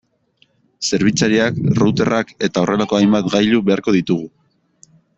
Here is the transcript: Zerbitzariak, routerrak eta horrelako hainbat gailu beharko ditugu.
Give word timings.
Zerbitzariak, 0.89 1.59
routerrak 1.81 2.33
eta 2.49 2.65
horrelako 2.65 3.01
hainbat 3.01 3.31
gailu 3.37 3.63
beharko 3.71 3.95
ditugu. 4.01 4.31